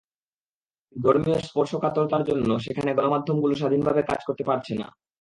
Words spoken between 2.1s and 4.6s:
জন্য সেখানে গণমাধ্যমগুলো স্বাধীনভাবে কাজ করতে